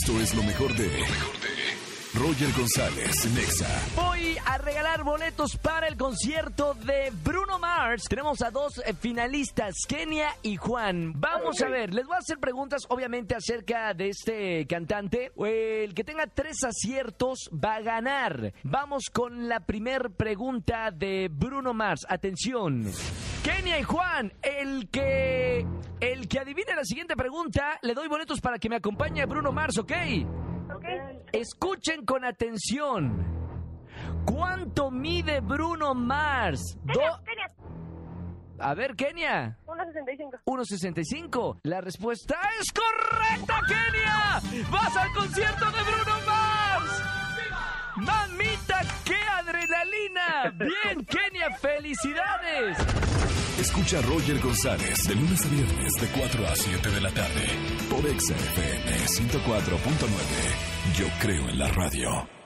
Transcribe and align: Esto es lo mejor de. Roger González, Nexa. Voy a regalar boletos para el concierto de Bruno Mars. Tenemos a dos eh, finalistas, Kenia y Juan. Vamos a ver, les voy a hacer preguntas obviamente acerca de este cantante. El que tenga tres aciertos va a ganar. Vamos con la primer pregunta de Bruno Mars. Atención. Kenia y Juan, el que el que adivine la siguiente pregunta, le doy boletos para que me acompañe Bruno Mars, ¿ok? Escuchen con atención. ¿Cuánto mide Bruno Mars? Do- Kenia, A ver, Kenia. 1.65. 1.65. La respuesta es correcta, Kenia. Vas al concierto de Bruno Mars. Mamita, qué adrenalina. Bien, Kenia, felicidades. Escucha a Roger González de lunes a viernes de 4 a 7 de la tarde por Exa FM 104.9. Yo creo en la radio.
Esto 0.00 0.20
es 0.20 0.32
lo 0.32 0.44
mejor 0.44 0.72
de. 0.76 0.88
Roger 2.14 2.50
González, 2.56 3.26
Nexa. 3.34 3.68
Voy 3.96 4.36
a 4.46 4.58
regalar 4.58 5.04
boletos 5.04 5.56
para 5.56 5.88
el 5.88 5.96
concierto 5.96 6.74
de 6.74 7.12
Bruno 7.24 7.58
Mars. 7.58 8.04
Tenemos 8.08 8.40
a 8.42 8.50
dos 8.50 8.78
eh, 8.78 8.94
finalistas, 8.94 9.74
Kenia 9.86 10.30
y 10.42 10.56
Juan. 10.56 11.12
Vamos 11.16 11.60
a 11.62 11.68
ver, 11.68 11.92
les 11.92 12.06
voy 12.06 12.14
a 12.14 12.18
hacer 12.18 12.38
preguntas 12.38 12.82
obviamente 12.88 13.34
acerca 13.34 13.92
de 13.92 14.08
este 14.08 14.66
cantante. 14.66 15.32
El 15.36 15.94
que 15.94 16.04
tenga 16.04 16.26
tres 16.26 16.64
aciertos 16.64 17.50
va 17.52 17.76
a 17.76 17.80
ganar. 17.80 18.54
Vamos 18.62 19.04
con 19.12 19.48
la 19.48 19.60
primer 19.60 20.10
pregunta 20.10 20.90
de 20.90 21.28
Bruno 21.30 21.74
Mars. 21.74 22.06
Atención. 22.08 22.90
Kenia 23.44 23.78
y 23.78 23.82
Juan, 23.82 24.32
el 24.42 24.88
que 24.90 25.66
el 26.00 26.28
que 26.28 26.38
adivine 26.40 26.74
la 26.74 26.84
siguiente 26.84 27.16
pregunta, 27.16 27.78
le 27.82 27.94
doy 27.94 28.08
boletos 28.08 28.40
para 28.40 28.58
que 28.58 28.68
me 28.68 28.76
acompañe 28.76 29.24
Bruno 29.26 29.52
Mars, 29.52 29.78
¿ok? 29.78 29.92
Escuchen 31.32 32.04
con 32.04 32.24
atención. 32.24 33.26
¿Cuánto 34.24 34.90
mide 34.90 35.40
Bruno 35.40 35.94
Mars? 35.94 36.76
Do- 36.84 36.94
Kenia, 37.24 37.50
A 38.60 38.74
ver, 38.74 38.94
Kenia. 38.94 39.58
1.65. 39.66 40.40
1.65. 40.44 41.60
La 41.64 41.80
respuesta 41.80 42.36
es 42.60 42.72
correcta, 42.72 43.60
Kenia. 43.66 44.40
Vas 44.70 44.96
al 44.96 45.12
concierto 45.12 45.64
de 45.66 45.82
Bruno 45.82 46.26
Mars. 46.26 47.02
Mamita, 47.96 48.80
qué 49.04 49.16
adrenalina. 49.32 50.52
Bien, 50.56 51.04
Kenia, 51.04 51.50
felicidades. 51.58 52.78
Escucha 53.58 53.98
a 53.98 54.02
Roger 54.02 54.38
González 54.40 55.02
de 55.08 55.14
lunes 55.16 55.44
a 55.44 55.48
viernes 55.48 55.92
de 55.94 56.06
4 56.06 56.46
a 56.46 56.54
7 56.54 56.90
de 56.90 57.00
la 57.00 57.10
tarde 57.10 57.46
por 57.90 58.06
Exa 58.06 58.34
FM 58.34 58.92
104.9. 59.06 60.96
Yo 60.96 61.06
creo 61.20 61.48
en 61.48 61.58
la 61.58 61.68
radio. 61.68 62.37